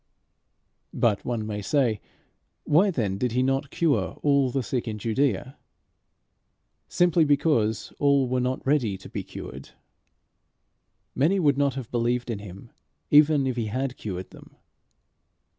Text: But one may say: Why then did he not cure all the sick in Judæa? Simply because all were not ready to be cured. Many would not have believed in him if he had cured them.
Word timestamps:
But 0.95 1.23
one 1.23 1.45
may 1.45 1.61
say: 1.61 2.01
Why 2.63 2.89
then 2.89 3.19
did 3.19 3.33
he 3.33 3.43
not 3.43 3.69
cure 3.69 4.13
all 4.23 4.49
the 4.49 4.63
sick 4.63 4.87
in 4.87 4.97
Judæa? 4.97 5.57
Simply 6.87 7.23
because 7.23 7.93
all 7.99 8.27
were 8.27 8.39
not 8.39 8.65
ready 8.65 8.97
to 8.97 9.07
be 9.09 9.23
cured. 9.23 9.73
Many 11.13 11.39
would 11.39 11.55
not 11.59 11.75
have 11.75 11.91
believed 11.91 12.31
in 12.31 12.39
him 12.39 12.71
if 13.11 13.27
he 13.55 13.67
had 13.67 13.95
cured 13.95 14.31
them. 14.31 14.55